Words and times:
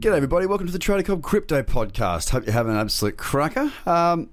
G'day, 0.00 0.14
everybody. 0.14 0.46
Welcome 0.46 0.68
to 0.68 0.72
the 0.72 0.78
Trader 0.78 1.02
Cobb 1.02 1.22
Crypto 1.22 1.60
Podcast. 1.60 2.30
Hope 2.30 2.46
you're 2.46 2.52
having 2.52 2.70
an 2.70 2.78
absolute 2.78 3.16
cracker. 3.16 3.72
Um, 3.84 4.30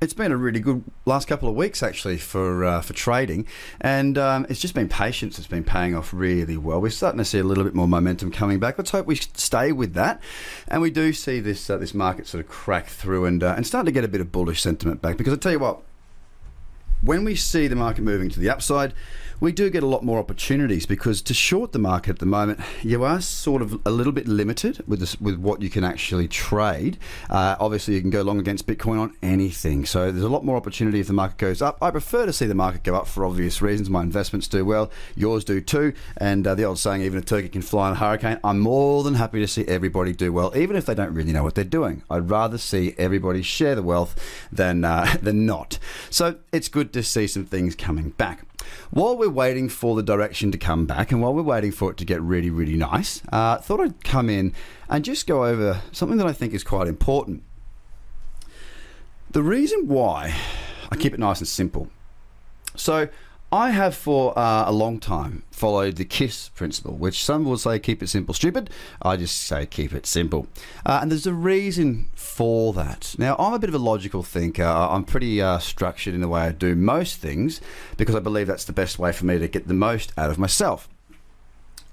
it's 0.00 0.12
been 0.12 0.32
a 0.32 0.36
really 0.36 0.58
good 0.58 0.82
last 1.06 1.28
couple 1.28 1.48
of 1.48 1.54
weeks, 1.54 1.84
actually, 1.84 2.18
for 2.18 2.64
uh, 2.64 2.80
for 2.80 2.94
trading, 2.94 3.46
and 3.80 4.18
um, 4.18 4.44
it's 4.48 4.60
just 4.60 4.74
been 4.74 4.88
patience. 4.88 5.38
It's 5.38 5.46
been 5.46 5.62
paying 5.62 5.94
off 5.94 6.12
really 6.12 6.56
well. 6.56 6.80
We're 6.80 6.90
starting 6.90 7.18
to 7.18 7.24
see 7.24 7.38
a 7.38 7.44
little 7.44 7.62
bit 7.62 7.76
more 7.76 7.86
momentum 7.86 8.32
coming 8.32 8.58
back. 8.58 8.76
Let's 8.76 8.90
hope 8.90 9.06
we 9.06 9.14
stay 9.14 9.70
with 9.70 9.94
that, 9.94 10.20
and 10.66 10.82
we 10.82 10.90
do 10.90 11.12
see 11.12 11.38
this 11.38 11.70
uh, 11.70 11.76
this 11.76 11.94
market 11.94 12.26
sort 12.26 12.42
of 12.42 12.50
crack 12.50 12.88
through 12.88 13.26
and 13.26 13.40
uh, 13.44 13.54
and 13.56 13.64
start 13.64 13.86
to 13.86 13.92
get 13.92 14.02
a 14.02 14.08
bit 14.08 14.20
of 14.20 14.32
bullish 14.32 14.62
sentiment 14.62 15.00
back. 15.00 15.16
Because 15.16 15.32
I 15.32 15.36
tell 15.36 15.52
you 15.52 15.60
what, 15.60 15.80
when 17.04 17.22
we 17.24 17.36
see 17.36 17.68
the 17.68 17.76
market 17.76 18.02
moving 18.02 18.30
to 18.30 18.40
the 18.40 18.48
upside, 18.48 18.94
we 19.40 19.52
do 19.52 19.68
get 19.68 19.82
a 19.82 19.86
lot 19.86 20.02
more 20.02 20.18
opportunities 20.18 20.86
because 20.86 21.20
to 21.20 21.34
short 21.34 21.72
the 21.72 21.78
market 21.78 22.12
at 22.12 22.18
the 22.18 22.24
moment, 22.24 22.60
you 22.82 23.04
are 23.04 23.20
sort 23.20 23.60
of 23.60 23.78
a 23.84 23.90
little 23.90 24.12
bit 24.12 24.26
limited 24.26 24.82
with 24.88 25.00
this, 25.00 25.20
with 25.20 25.38
what 25.38 25.60
you 25.60 25.68
can 25.68 25.84
actually 25.84 26.26
trade. 26.28 26.96
Uh, 27.28 27.54
obviously, 27.60 27.94
you 27.94 28.00
can 28.00 28.08
go 28.08 28.22
long 28.22 28.38
against 28.38 28.66
Bitcoin 28.66 28.98
on 28.98 29.14
anything, 29.22 29.84
so 29.84 30.10
there's 30.10 30.24
a 30.24 30.30
lot 30.30 30.46
more 30.46 30.56
opportunity 30.56 30.98
if 30.98 31.08
the 31.08 31.12
market 31.12 31.36
goes 31.36 31.60
up. 31.60 31.76
I 31.82 31.90
prefer 31.90 32.24
to 32.24 32.32
see 32.32 32.46
the 32.46 32.54
market 32.54 32.84
go 32.84 32.94
up 32.94 33.06
for 33.06 33.26
obvious 33.26 33.60
reasons. 33.60 33.90
My 33.90 34.02
investments 34.02 34.48
do 34.48 34.64
well, 34.64 34.90
yours 35.14 35.44
do 35.44 35.60
too, 35.60 35.92
and 36.16 36.46
uh, 36.46 36.54
the 36.54 36.64
old 36.64 36.78
saying, 36.78 37.02
even 37.02 37.18
a 37.18 37.22
turkey 37.22 37.50
can 37.50 37.60
fly 37.60 37.88
on 37.88 37.92
a 37.92 37.96
hurricane. 37.96 38.38
I'm 38.42 38.60
more 38.60 39.02
than 39.02 39.14
happy 39.14 39.40
to 39.40 39.48
see 39.48 39.66
everybody 39.66 40.14
do 40.14 40.32
well, 40.32 40.56
even 40.56 40.74
if 40.74 40.86
they 40.86 40.94
don't 40.94 41.12
really 41.12 41.32
know 41.32 41.42
what 41.42 41.54
they're 41.54 41.64
doing. 41.64 42.02
I'd 42.08 42.30
rather 42.30 42.56
see 42.56 42.94
everybody 42.96 43.42
share 43.42 43.74
the 43.74 43.82
wealth 43.82 44.48
than 44.50 44.84
uh, 44.84 45.16
than 45.22 45.44
not. 45.44 45.78
So 46.08 46.36
it's 46.50 46.68
good 46.68 46.93
to 46.94 47.02
see 47.02 47.26
some 47.26 47.44
things 47.44 47.74
coming 47.74 48.10
back. 48.10 48.44
While 48.90 49.16
we're 49.16 49.28
waiting 49.28 49.68
for 49.68 49.94
the 49.94 50.02
direction 50.02 50.50
to 50.52 50.58
come 50.58 50.86
back 50.86 51.12
and 51.12 51.20
while 51.20 51.34
we're 51.34 51.42
waiting 51.42 51.72
for 51.72 51.90
it 51.90 51.96
to 51.98 52.04
get 52.04 52.20
really, 52.22 52.50
really 52.50 52.76
nice, 52.76 53.22
uh, 53.30 53.58
thought 53.58 53.80
I'd 53.80 54.02
come 54.04 54.30
in 54.30 54.54
and 54.88 55.04
just 55.04 55.26
go 55.26 55.44
over 55.44 55.82
something 55.92 56.18
that 56.18 56.26
I 56.26 56.32
think 56.32 56.54
is 56.54 56.64
quite 56.64 56.88
important. 56.88 57.42
The 59.30 59.42
reason 59.42 59.88
why 59.88 60.34
I 60.90 60.96
keep 60.96 61.12
it 61.12 61.20
nice 61.20 61.40
and 61.40 61.48
simple. 61.48 61.90
So, 62.76 63.08
I 63.54 63.70
have 63.70 63.94
for 63.94 64.36
uh, 64.36 64.68
a 64.68 64.72
long 64.72 64.98
time 64.98 65.44
followed 65.52 65.94
the 65.94 66.04
KISS 66.04 66.48
principle, 66.56 66.96
which 66.96 67.24
some 67.24 67.44
will 67.44 67.56
say 67.56 67.78
keep 67.78 68.02
it 68.02 68.08
simple, 68.08 68.34
stupid. 68.34 68.68
I 69.00 69.16
just 69.16 69.40
say 69.42 69.64
keep 69.64 69.92
it 69.92 70.06
simple. 70.06 70.48
Uh, 70.84 70.98
and 71.00 71.08
there's 71.08 71.26
a 71.26 71.32
reason 71.32 72.08
for 72.34 72.72
that. 72.72 73.14
Now, 73.16 73.36
I'm 73.38 73.54
a 73.54 73.60
bit 73.60 73.68
of 73.68 73.76
a 73.76 73.78
logical 73.78 74.24
thinker. 74.24 74.64
I'm 74.64 75.04
pretty 75.04 75.40
uh, 75.40 75.58
structured 75.58 76.14
in 76.14 76.20
the 76.20 76.26
way 76.26 76.40
I 76.40 76.50
do 76.50 76.74
most 76.74 77.18
things 77.18 77.60
because 77.96 78.16
I 78.16 78.18
believe 78.18 78.48
that's 78.48 78.64
the 78.64 78.72
best 78.72 78.98
way 78.98 79.12
for 79.12 79.24
me 79.24 79.38
to 79.38 79.46
get 79.46 79.68
the 79.68 79.74
most 79.74 80.12
out 80.18 80.30
of 80.30 80.38
myself. 80.38 80.88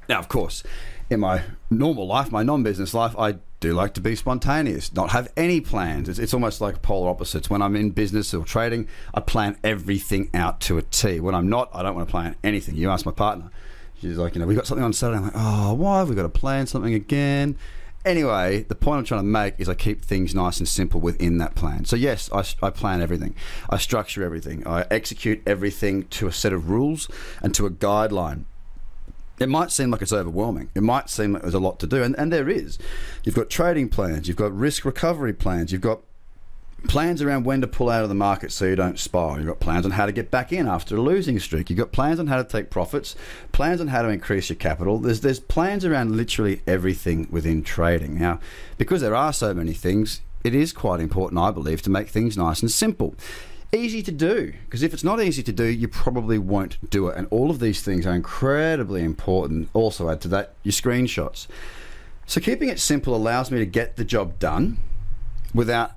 Now, 0.09 0.17
of 0.17 0.29
course, 0.29 0.63
in 1.11 1.19
my 1.19 1.43
normal 1.69 2.07
life, 2.07 2.31
my 2.31 2.41
non 2.41 2.63
business 2.63 2.95
life, 2.95 3.15
I 3.19 3.35
do 3.59 3.73
like 3.73 3.93
to 3.93 4.01
be 4.01 4.15
spontaneous, 4.15 4.91
not 4.93 5.11
have 5.11 5.31
any 5.37 5.61
plans. 5.61 6.09
It's, 6.09 6.17
it's, 6.17 6.33
almost 6.33 6.59
like 6.59 6.81
polar 6.81 7.11
opposites. 7.11 7.47
When 7.47 7.61
I'm 7.61 7.75
in 7.75 7.91
business 7.91 8.33
or 8.33 8.43
trading, 8.43 8.87
I 9.13 9.19
plan 9.19 9.57
everything 9.63 10.31
out 10.33 10.59
to 10.61 10.79
a 10.79 10.81
T. 10.81 11.19
When 11.19 11.35
I'm 11.35 11.49
not, 11.49 11.69
I 11.71 11.83
don't 11.83 11.93
want 11.93 12.07
to 12.07 12.11
plan 12.11 12.35
anything. 12.43 12.75
You 12.75 12.89
ask 12.89 13.05
my 13.05 13.11
partner, 13.11 13.51
she's 13.99 14.17
like, 14.17 14.33
you 14.33 14.41
know, 14.41 14.47
we 14.47 14.55
got 14.55 14.65
something 14.65 14.83
on 14.83 14.93
Saturday. 14.93 15.19
I'm 15.19 15.25
like, 15.25 15.33
oh, 15.35 15.73
why 15.75 15.99
have 15.99 16.09
we 16.09 16.15
got 16.15 16.23
to 16.23 16.29
plan 16.29 16.65
something 16.65 16.95
again? 16.95 17.59
Anyway, 18.03 18.63
the 18.63 18.75
point 18.75 18.99
I'm 18.99 19.05
trying 19.05 19.21
to 19.21 19.27
make 19.27 19.55
is 19.59 19.69
I 19.69 19.75
keep 19.75 20.03
things 20.03 20.33
nice 20.33 20.57
and 20.57 20.67
simple 20.67 20.99
within 20.99 21.37
that 21.37 21.53
plan. 21.53 21.85
So, 21.85 21.95
yes, 21.95 22.29
I, 22.33 22.43
I, 22.65 22.71
plan 22.71 23.01
everything. 23.01 23.35
I 23.69 23.77
structure 23.77 24.23
everything. 24.23 24.65
I 24.65 24.85
execute 24.89 25.41
everything 25.45 26.03
to 26.07 26.27
a 26.27 26.31
set 26.31 26.51
of 26.51 26.69
rules 26.69 27.07
and 27.41 27.53
to 27.55 27.67
a 27.67 27.69
guideline 27.69 28.45
it 29.41 29.49
might 29.49 29.71
seem 29.71 29.89
like 29.89 30.03
it's 30.03 30.13
overwhelming. 30.13 30.69
It 30.75 30.83
might 30.83 31.09
seem 31.09 31.33
like 31.33 31.41
there's 31.41 31.55
a 31.55 31.59
lot 31.59 31.79
to 31.79 31.87
do, 31.87 32.03
and, 32.03 32.15
and 32.17 32.31
there 32.31 32.47
is. 32.47 32.77
You've 33.23 33.33
got 33.33 33.49
trading 33.49 33.89
plans, 33.89 34.27
you've 34.27 34.37
got 34.37 34.55
risk 34.55 34.85
recovery 34.85 35.33
plans, 35.33 35.71
you've 35.71 35.81
got 35.81 36.01
plans 36.87 37.21
around 37.21 37.45
when 37.45 37.61
to 37.61 37.67
pull 37.67 37.89
out 37.89 38.03
of 38.03 38.09
the 38.09 38.15
market 38.15 38.51
so 38.51 38.65
you 38.65 38.75
don't 38.75 38.99
spiral. 38.99 39.37
You've 39.37 39.47
got 39.47 39.59
plans 39.59 39.85
on 39.85 39.91
how 39.91 40.05
to 40.05 40.11
get 40.11 40.31
back 40.31 40.51
in 40.51 40.67
after 40.67 40.95
a 40.95 41.01
losing 41.01 41.39
streak. 41.39 41.69
You've 41.69 41.79
got 41.79 41.91
plans 41.91 42.19
on 42.19 42.27
how 42.27 42.37
to 42.37 42.43
take 42.43 42.69
profits, 42.69 43.15
plans 43.51 43.81
on 43.81 43.87
how 43.87 44.01
to 44.01 44.09
increase 44.09 44.49
your 44.49 44.57
capital. 44.57 44.97
There's 44.97 45.21
there's 45.21 45.39
plans 45.39 45.85
around 45.85 46.15
literally 46.15 46.61
everything 46.67 47.27
within 47.29 47.63
trading. 47.63 48.19
Now, 48.19 48.39
because 48.77 49.01
there 49.01 49.15
are 49.15 49.33
so 49.33 49.53
many 49.53 49.73
things, 49.73 50.21
it 50.43 50.55
is 50.55 50.73
quite 50.73 50.99
important, 50.99 51.39
I 51.39 51.51
believe, 51.51 51.81
to 51.83 51.89
make 51.89 52.09
things 52.09 52.37
nice 52.37 52.61
and 52.61 52.71
simple 52.71 53.15
easy 53.73 54.03
to 54.03 54.11
do 54.11 54.51
because 54.65 54.83
if 54.83 54.93
it's 54.93 55.03
not 55.03 55.21
easy 55.21 55.41
to 55.41 55.53
do 55.53 55.63
you 55.63 55.87
probably 55.87 56.37
won't 56.37 56.77
do 56.89 57.07
it 57.07 57.15
and 57.15 57.25
all 57.31 57.49
of 57.49 57.61
these 57.61 57.81
things 57.81 58.05
are 58.05 58.13
incredibly 58.13 59.01
important 59.01 59.69
also 59.73 60.09
add 60.09 60.19
to 60.19 60.27
that 60.27 60.53
your 60.63 60.73
screenshots 60.73 61.47
so 62.25 62.41
keeping 62.41 62.67
it 62.67 62.81
simple 62.81 63.15
allows 63.15 63.49
me 63.49 63.59
to 63.59 63.65
get 63.65 63.95
the 63.95 64.03
job 64.03 64.37
done 64.39 64.77
without 65.53 65.93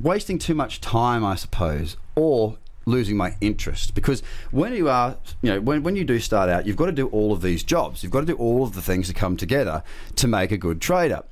wasting 0.00 0.38
too 0.38 0.54
much 0.54 0.80
time 0.80 1.24
i 1.24 1.34
suppose 1.34 1.96
or 2.14 2.56
losing 2.86 3.16
my 3.16 3.36
interest 3.40 3.94
because 3.94 4.22
when 4.50 4.72
you 4.72 4.88
are 4.88 5.16
you 5.42 5.50
know 5.50 5.60
when, 5.60 5.82
when 5.82 5.94
you 5.94 6.04
do 6.04 6.18
start 6.18 6.48
out 6.48 6.66
you've 6.66 6.76
got 6.76 6.86
to 6.86 6.92
do 6.92 7.08
all 7.08 7.32
of 7.32 7.42
these 7.42 7.62
jobs 7.62 8.02
you've 8.02 8.12
got 8.12 8.20
to 8.20 8.26
do 8.26 8.36
all 8.36 8.62
of 8.62 8.74
the 8.74 8.80
things 8.80 9.08
to 9.08 9.14
come 9.14 9.36
together 9.36 9.82
to 10.16 10.26
make 10.26 10.50
a 10.50 10.56
good 10.56 10.80
trader 10.80 11.22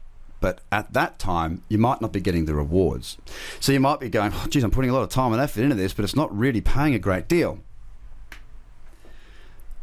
but 0.41 0.61
at 0.71 0.93
that 0.93 1.19
time 1.19 1.63
you 1.69 1.79
might 1.79 2.01
not 2.01 2.13
be 2.13 2.21
getting 2.21 2.45
the 2.45 2.55
rewards. 2.55 3.17
So 3.61 3.73
you 3.73 3.81
might 3.81 4.01
be 4.01 4.09
going, 4.09 4.33
oh, 4.35 4.47
geez, 4.49 4.63
I'm 4.65 4.71
putting 4.71 4.91
a 4.91 4.93
lot 4.93 5.03
of 5.03 5.09
time 5.09 5.33
and 5.33 5.41
effort 5.41 5.63
into 5.63 5.75
this, 5.75 5.93
but 5.93 6.05
it's 6.05 6.17
not 6.17 6.37
really 6.37 6.61
paying 6.61 6.95
a 6.95 6.99
great 6.99 7.29
deal. 7.29 7.59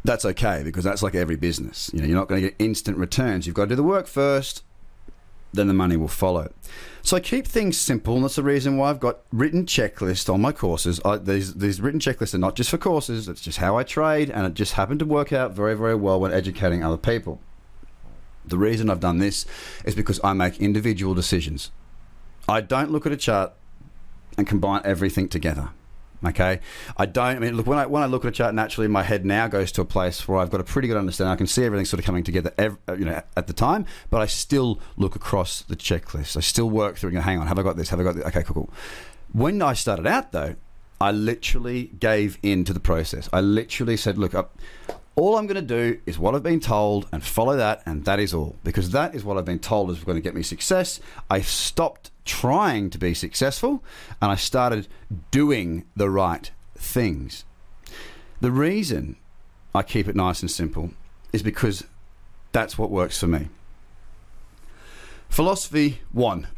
That's 0.04 0.24
okay 0.24 0.62
because 0.62 0.84
that's 0.84 1.02
like 1.02 1.14
every 1.14 1.36
business. 1.36 1.90
You 1.92 2.00
know, 2.00 2.06
you're 2.06 2.16
not 2.16 2.28
going 2.28 2.42
to 2.42 2.48
get 2.48 2.56
instant 2.58 2.98
returns. 2.98 3.46
You've 3.46 3.56
got 3.56 3.64
to 3.64 3.68
do 3.70 3.76
the 3.76 3.82
work 3.82 4.06
first, 4.06 4.62
then 5.54 5.68
the 5.68 5.74
money 5.74 5.96
will 5.96 6.08
follow. 6.08 6.52
So 7.02 7.16
I 7.16 7.20
keep 7.20 7.46
things 7.46 7.78
simple, 7.78 8.14
and 8.14 8.24
that's 8.24 8.36
the 8.36 8.42
reason 8.42 8.76
why 8.76 8.90
I've 8.90 9.00
got 9.00 9.20
written 9.30 9.66
checklists 9.66 10.32
on 10.32 10.40
my 10.40 10.52
courses. 10.52 11.00
I, 11.04 11.18
these 11.18 11.54
these 11.54 11.80
written 11.80 12.00
checklists 12.00 12.34
are 12.34 12.38
not 12.38 12.56
just 12.56 12.70
for 12.70 12.78
courses; 12.78 13.28
it's 13.28 13.42
just 13.42 13.58
how 13.58 13.76
I 13.76 13.82
trade, 13.82 14.30
and 14.30 14.46
it 14.46 14.54
just 14.54 14.72
happened 14.72 15.00
to 15.00 15.06
work 15.06 15.32
out 15.32 15.52
very 15.52 15.76
very 15.76 15.94
well 15.94 16.18
when 16.20 16.32
educating 16.32 16.82
other 16.82 16.96
people. 16.96 17.40
The 18.46 18.58
reason 18.58 18.90
I've 18.90 19.00
done 19.00 19.18
this 19.18 19.46
is 19.84 19.94
because 19.94 20.20
I 20.22 20.32
make 20.32 20.58
individual 20.60 21.14
decisions. 21.14 21.70
I 22.48 22.60
don't 22.60 22.90
look 22.90 23.06
at 23.06 23.12
a 23.12 23.16
chart 23.16 23.52
and 24.36 24.46
combine 24.46 24.82
everything 24.84 25.28
together. 25.28 25.70
Okay, 26.26 26.60
I 26.96 27.06
don't. 27.06 27.36
I 27.36 27.38
mean, 27.38 27.54
look 27.54 27.66
when 27.66 27.78
I 27.78 27.86
when 27.86 28.02
I 28.02 28.06
look 28.06 28.24
at 28.24 28.28
a 28.28 28.32
chart, 28.32 28.54
naturally 28.54 28.88
my 28.88 29.02
head 29.02 29.26
now 29.26 29.46
goes 29.46 29.70
to 29.72 29.82
a 29.82 29.84
place 29.84 30.26
where 30.26 30.38
I've 30.38 30.50
got 30.50 30.60
a 30.60 30.64
pretty 30.64 30.88
good 30.88 30.96
understanding. 30.96 31.32
I 31.32 31.36
can 31.36 31.46
see 31.46 31.64
everything 31.64 31.84
sort 31.84 32.00
of 32.00 32.06
coming 32.06 32.24
together, 32.24 32.52
every, 32.56 32.78
uh, 32.88 32.94
you 32.94 33.04
know, 33.04 33.20
at 33.36 33.46
the 33.46 33.52
time. 33.52 33.84
But 34.08 34.22
I 34.22 34.26
still 34.26 34.80
look 34.96 35.16
across 35.16 35.62
the 35.62 35.76
checklist. 35.76 36.36
I 36.36 36.40
still 36.40 36.70
work 36.70 36.96
through 36.96 37.08
and 37.10 37.16
go, 37.16 37.22
hang 37.22 37.38
on, 37.38 37.46
have 37.46 37.58
I 37.58 37.62
got 37.62 37.76
this? 37.76 37.90
Have 37.90 38.00
I 38.00 38.04
got 38.04 38.14
this? 38.14 38.24
Okay, 38.24 38.42
cool, 38.42 38.54
cool. 38.54 38.70
When 39.32 39.60
I 39.60 39.74
started 39.74 40.06
out 40.06 40.32
though, 40.32 40.56
I 41.00 41.10
literally 41.10 41.90
gave 41.98 42.38
in 42.42 42.64
to 42.64 42.72
the 42.72 42.80
process. 42.80 43.28
I 43.32 43.40
literally 43.40 43.96
said, 43.96 44.16
look, 44.16 44.34
up. 44.34 44.58
all 45.16 45.36
I'm 45.36 45.46
going 45.46 45.56
to 45.56 45.62
do 45.62 46.00
is 46.06 46.18
what 46.18 46.34
I've 46.34 46.42
been 46.42 46.60
told 46.60 47.06
and 47.12 47.22
follow 47.22 47.56
that, 47.56 47.82
and 47.84 48.04
that 48.06 48.18
is 48.18 48.32
all. 48.32 48.56
Because 48.64 48.90
that 48.90 49.14
is 49.14 49.24
what 49.24 49.36
I've 49.36 49.44
been 49.44 49.58
told 49.58 49.90
is 49.90 50.02
going 50.02 50.16
to 50.16 50.22
get 50.22 50.34
me 50.34 50.42
success. 50.42 51.00
I 51.28 51.42
stopped 51.42 52.10
trying 52.24 52.90
to 52.90 52.98
be 52.98 53.14
successful 53.14 53.82
and 54.20 54.30
I 54.30 54.36
started 54.36 54.88
doing 55.30 55.84
the 55.96 56.10
right 56.10 56.50
things. 56.76 57.44
The 58.40 58.50
reason 58.50 59.16
I 59.74 59.82
keep 59.82 60.08
it 60.08 60.16
nice 60.16 60.40
and 60.40 60.50
simple 60.50 60.90
is 61.32 61.42
because 61.42 61.84
that's 62.52 62.78
what 62.78 62.90
works 62.90 63.18
for 63.18 63.26
me. 63.26 63.48
Philosophy 65.28 66.00
one 66.12 66.46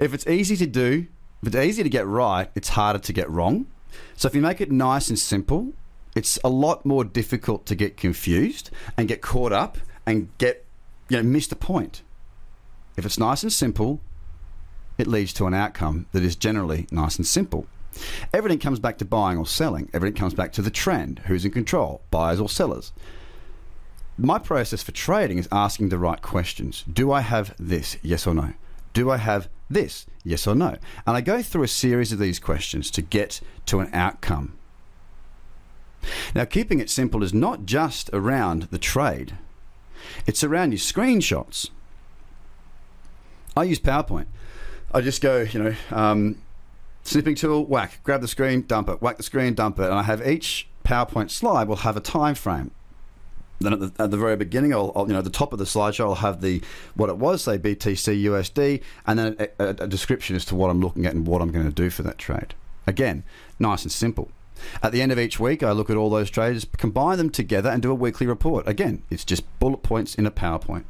if 0.00 0.12
it's 0.14 0.26
easy 0.26 0.56
to 0.56 0.66
do, 0.66 1.06
if 1.42 1.48
it's 1.48 1.56
easy 1.56 1.82
to 1.82 1.88
get 1.88 2.06
right, 2.06 2.50
it's 2.54 2.70
harder 2.70 2.98
to 2.98 3.12
get 3.12 3.28
wrong. 3.30 3.66
So 4.16 4.28
if 4.28 4.34
you 4.34 4.40
make 4.40 4.60
it 4.60 4.70
nice 4.70 5.08
and 5.08 5.18
simple, 5.18 5.72
it's 6.14 6.38
a 6.44 6.48
lot 6.48 6.84
more 6.84 7.04
difficult 7.04 7.66
to 7.66 7.74
get 7.74 7.96
confused 7.96 8.70
and 8.96 9.08
get 9.08 9.22
caught 9.22 9.52
up 9.52 9.78
and 10.06 10.28
get 10.38 10.64
you 11.08 11.16
know, 11.16 11.22
miss 11.22 11.46
the 11.46 11.56
point. 11.56 12.02
If 12.96 13.06
it's 13.06 13.18
nice 13.18 13.42
and 13.42 13.52
simple, 13.52 14.00
it 14.98 15.06
leads 15.06 15.32
to 15.34 15.46
an 15.46 15.54
outcome 15.54 16.06
that 16.12 16.22
is 16.22 16.36
generally 16.36 16.86
nice 16.90 17.16
and 17.16 17.26
simple. 17.26 17.66
Everything 18.32 18.58
comes 18.58 18.78
back 18.78 18.98
to 18.98 19.04
buying 19.04 19.38
or 19.38 19.46
selling. 19.46 19.88
Everything 19.92 20.16
comes 20.16 20.34
back 20.34 20.52
to 20.52 20.62
the 20.62 20.70
trend. 20.70 21.20
Who's 21.26 21.44
in 21.44 21.50
control, 21.50 22.02
buyers 22.10 22.40
or 22.40 22.48
sellers? 22.48 22.92
My 24.16 24.38
process 24.38 24.82
for 24.82 24.92
trading 24.92 25.38
is 25.38 25.48
asking 25.50 25.88
the 25.88 25.98
right 25.98 26.20
questions. 26.20 26.84
Do 26.90 27.12
I 27.12 27.20
have 27.20 27.54
this? 27.58 27.96
Yes 28.02 28.26
or 28.26 28.34
no? 28.34 28.52
Do 28.92 29.10
I 29.10 29.16
have 29.16 29.48
this? 29.70 30.06
Yes 30.22 30.46
or 30.46 30.54
no? 30.54 30.76
And 31.06 31.16
I 31.16 31.20
go 31.20 31.42
through 31.42 31.62
a 31.64 31.68
series 31.68 32.12
of 32.12 32.18
these 32.18 32.38
questions 32.38 32.90
to 32.92 33.02
get 33.02 33.40
to 33.66 33.80
an 33.80 33.90
outcome. 33.92 34.56
Now, 36.34 36.44
keeping 36.44 36.80
it 36.80 36.90
simple 36.90 37.22
is 37.22 37.32
not 37.32 37.64
just 37.64 38.10
around 38.12 38.64
the 38.64 38.78
trade, 38.78 39.38
it's 40.26 40.42
around 40.42 40.72
your 40.72 40.78
screenshots. 40.78 41.70
I 43.56 43.64
use 43.64 43.78
PowerPoint. 43.78 44.26
I 44.94 45.00
just 45.00 45.20
go, 45.22 45.40
you 45.40 45.62
know, 45.62 45.74
um, 45.90 46.38
snipping 47.02 47.34
tool, 47.34 47.64
whack, 47.64 48.00
grab 48.04 48.20
the 48.20 48.28
screen, 48.28 48.62
dump 48.62 48.88
it, 48.88 49.00
whack 49.00 49.16
the 49.16 49.22
screen, 49.22 49.54
dump 49.54 49.78
it, 49.78 49.84
and 49.84 49.94
I 49.94 50.02
have 50.02 50.26
each 50.26 50.68
PowerPoint 50.84 51.30
slide 51.30 51.68
will 51.68 51.76
have 51.76 51.96
a 51.96 52.00
time 52.00 52.34
frame. 52.34 52.70
Then 53.60 53.72
at 53.74 53.80
the, 53.80 54.02
at 54.02 54.10
the 54.10 54.16
very 54.16 54.36
beginning, 54.36 54.74
I'll, 54.74 54.92
I'll, 54.94 55.06
you 55.06 55.12
know 55.12 55.22
the 55.22 55.30
top 55.30 55.52
of 55.52 55.58
the 55.58 55.64
slideshow, 55.64 56.06
I'll 56.06 56.14
have 56.16 56.40
the 56.40 56.60
what 56.94 57.08
it 57.08 57.16
was, 57.16 57.44
say 57.44 57.58
BTC 57.58 58.24
USD, 58.24 58.82
and 59.06 59.18
then 59.18 59.36
a, 59.38 59.48
a, 59.58 59.68
a 59.68 59.86
description 59.86 60.36
as 60.36 60.44
to 60.46 60.56
what 60.56 60.68
I'm 60.68 60.80
looking 60.80 61.06
at 61.06 61.14
and 61.14 61.26
what 61.26 61.40
I'm 61.40 61.52
going 61.52 61.66
to 61.66 61.72
do 61.72 61.88
for 61.88 62.02
that 62.02 62.18
trade. 62.18 62.54
Again, 62.86 63.22
nice 63.58 63.82
and 63.84 63.92
simple. 63.92 64.30
At 64.82 64.92
the 64.92 65.00
end 65.00 65.12
of 65.12 65.18
each 65.18 65.40
week, 65.40 65.62
I 65.62 65.72
look 65.72 65.90
at 65.90 65.96
all 65.96 66.10
those 66.10 66.30
trades, 66.30 66.66
combine 66.76 67.18
them 67.18 67.30
together, 67.30 67.70
and 67.70 67.82
do 67.82 67.90
a 67.90 67.94
weekly 67.94 68.26
report. 68.26 68.66
Again, 68.68 69.02
it's 69.10 69.24
just 69.24 69.44
bullet 69.58 69.82
points 69.82 70.14
in 70.14 70.26
a 70.26 70.30
PowerPoint 70.30 70.84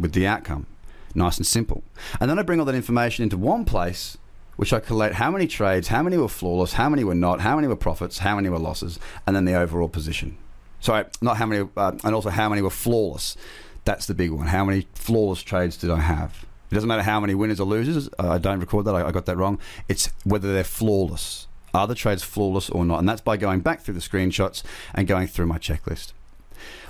with 0.00 0.12
the 0.12 0.26
outcome. 0.26 0.66
Nice 1.14 1.36
and 1.36 1.46
simple. 1.46 1.82
And 2.20 2.30
then 2.30 2.38
I 2.38 2.42
bring 2.42 2.58
all 2.58 2.66
that 2.66 2.74
information 2.74 3.22
into 3.22 3.36
one 3.36 3.64
place, 3.64 4.16
which 4.56 4.72
I 4.72 4.80
collate 4.80 5.14
how 5.14 5.30
many 5.30 5.46
trades, 5.46 5.88
how 5.88 6.02
many 6.02 6.16
were 6.16 6.28
flawless, 6.28 6.74
how 6.74 6.88
many 6.88 7.04
were 7.04 7.14
not, 7.14 7.40
how 7.40 7.56
many 7.56 7.68
were 7.68 7.76
profits, 7.76 8.18
how 8.18 8.36
many 8.36 8.48
were 8.48 8.58
losses, 8.58 8.98
and 9.26 9.34
then 9.36 9.44
the 9.44 9.54
overall 9.54 9.88
position. 9.88 10.36
Sorry, 10.80 11.04
not 11.20 11.36
how 11.36 11.46
many, 11.46 11.68
uh, 11.76 11.92
and 12.04 12.14
also 12.14 12.30
how 12.30 12.48
many 12.48 12.62
were 12.62 12.70
flawless. 12.70 13.36
That's 13.84 14.06
the 14.06 14.14
big 14.14 14.30
one. 14.30 14.48
How 14.48 14.64
many 14.64 14.86
flawless 14.94 15.42
trades 15.42 15.76
did 15.76 15.90
I 15.90 16.00
have? 16.00 16.44
It 16.70 16.74
doesn't 16.74 16.88
matter 16.88 17.02
how 17.02 17.20
many 17.20 17.34
winners 17.34 17.60
or 17.60 17.66
losers. 17.66 18.08
Uh, 18.18 18.30
I 18.30 18.38
don't 18.38 18.60
record 18.60 18.86
that. 18.86 18.94
I, 18.94 19.08
I 19.08 19.12
got 19.12 19.26
that 19.26 19.36
wrong. 19.36 19.58
It's 19.88 20.10
whether 20.24 20.52
they're 20.52 20.64
flawless. 20.64 21.46
Are 21.74 21.86
the 21.86 21.94
trades 21.94 22.22
flawless 22.22 22.70
or 22.70 22.84
not? 22.84 22.98
And 22.98 23.08
that's 23.08 23.20
by 23.20 23.36
going 23.36 23.60
back 23.60 23.80
through 23.80 23.94
the 23.94 24.00
screenshots 24.00 24.62
and 24.94 25.06
going 25.06 25.26
through 25.26 25.46
my 25.46 25.58
checklist. 25.58 26.12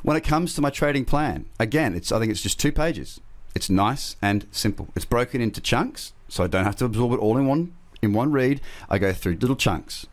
When 0.02 0.16
it 0.16 0.24
comes 0.24 0.54
to 0.54 0.60
my 0.60 0.70
trading 0.70 1.04
plan, 1.04 1.46
again, 1.58 1.94
it's 1.94 2.12
I 2.12 2.19
think 2.19 2.30
it's 2.30 2.42
just 2.42 2.60
two 2.60 2.72
pages. 2.72 3.20
It's 3.54 3.70
nice 3.70 4.16
and 4.22 4.46
simple. 4.50 4.88
It's 4.94 5.04
broken 5.04 5.40
into 5.40 5.60
chunks, 5.60 6.12
so 6.28 6.44
I 6.44 6.46
don't 6.46 6.64
have 6.64 6.76
to 6.76 6.84
absorb 6.84 7.12
it 7.12 7.19
all 7.19 7.37
in 7.37 7.46
one 7.46 7.75
in 8.00 8.12
one 8.12 8.32
read. 8.32 8.60
I 8.90 8.99
go 8.99 9.12
through 9.12 9.37
little 9.37 9.56
chunks. 9.56 10.06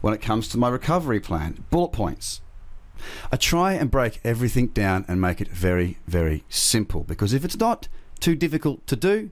When 0.00 0.14
it 0.14 0.22
comes 0.22 0.48
to 0.48 0.58
my 0.58 0.68
recovery 0.68 1.20
plan, 1.20 1.64
bullet 1.70 1.92
points. 1.92 2.40
I 3.30 3.36
try 3.36 3.74
and 3.74 3.90
break 3.90 4.20
everything 4.24 4.68
down 4.68 5.04
and 5.06 5.20
make 5.20 5.40
it 5.40 5.48
very, 5.48 5.98
very 6.06 6.44
simple 6.48 7.02
because 7.02 7.34
if 7.34 7.44
it's 7.44 7.58
not 7.58 7.88
too 8.20 8.34
difficult 8.34 8.86
to 8.86 8.96
do, 8.96 9.30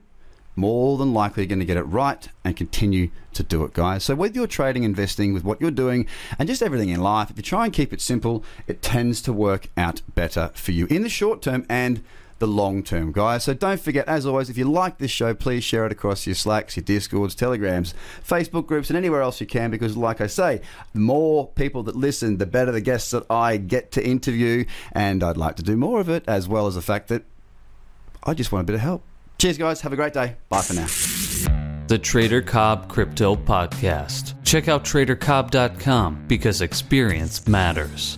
more 0.55 0.97
than 0.97 1.13
likely 1.13 1.43
you're 1.43 1.49
going 1.49 1.59
to 1.59 1.65
get 1.65 1.77
it 1.77 1.83
right 1.83 2.29
and 2.43 2.55
continue 2.55 3.09
to 3.33 3.43
do 3.43 3.63
it, 3.63 3.73
guys. 3.73 4.03
So, 4.03 4.15
with 4.15 4.35
your 4.35 4.47
trading, 4.47 4.83
investing, 4.83 5.33
with 5.33 5.43
what 5.43 5.59
you're 5.59 5.71
doing, 5.71 6.07
and 6.39 6.47
just 6.47 6.61
everything 6.61 6.89
in 6.89 7.01
life, 7.01 7.29
if 7.29 7.37
you 7.37 7.43
try 7.43 7.65
and 7.65 7.73
keep 7.73 7.91
it 7.91 8.01
simple, 8.01 8.43
it 8.67 8.81
tends 8.81 9.21
to 9.23 9.33
work 9.33 9.67
out 9.75 10.01
better 10.13 10.51
for 10.53 10.71
you 10.71 10.85
in 10.85 11.01
the 11.01 11.09
short 11.09 11.41
term 11.41 11.65
and 11.67 12.03
the 12.39 12.47
long 12.47 12.83
term, 12.83 13.11
guys. 13.11 13.43
So 13.43 13.53
don't 13.53 13.79
forget, 13.79 14.07
as 14.07 14.25
always, 14.25 14.49
if 14.49 14.57
you 14.57 14.69
like 14.69 14.97
this 14.97 15.11
show, 15.11 15.33
please 15.33 15.63
share 15.63 15.85
it 15.85 15.91
across 15.91 16.25
your 16.25 16.35
Slacks, 16.35 16.75
your 16.75 16.83
Discords, 16.83 17.35
Telegrams, 17.35 17.93
Facebook 18.27 18.67
groups, 18.67 18.89
and 18.89 18.97
anywhere 18.97 19.21
else 19.21 19.39
you 19.39 19.47
can. 19.47 19.71
Because, 19.71 19.95
like 19.95 20.21
I 20.21 20.27
say, 20.27 20.61
the 20.93 20.99
more 20.99 21.47
people 21.47 21.83
that 21.83 21.95
listen, 21.95 22.37
the 22.37 22.45
better 22.45 22.71
the 22.71 22.81
guests 22.81 23.11
that 23.11 23.25
I 23.29 23.57
get 23.57 23.91
to 23.93 24.05
interview. 24.05 24.65
And 24.91 25.23
I'd 25.23 25.37
like 25.37 25.55
to 25.57 25.63
do 25.63 25.77
more 25.77 25.99
of 25.99 26.09
it, 26.09 26.23
as 26.27 26.47
well 26.47 26.67
as 26.67 26.75
the 26.75 26.81
fact 26.81 27.07
that 27.07 27.23
I 28.23 28.33
just 28.33 28.51
want 28.51 28.63
a 28.63 28.65
bit 28.65 28.75
of 28.75 28.81
help. 28.81 29.03
Cheers, 29.37 29.57
guys. 29.57 29.81
Have 29.81 29.93
a 29.93 29.97
great 29.97 30.13
day. 30.13 30.35
Bye 30.49 30.61
for 30.61 30.73
now. 30.73 30.87
The 31.87 31.99
Trader 31.99 32.41
Cobb 32.41 32.89
Crypto 32.89 33.35
Podcast. 33.35 34.33
Check 34.43 34.67
out 34.67 34.83
tradercobb.com 34.83 36.25
because 36.27 36.61
experience 36.61 37.47
matters. 37.47 38.17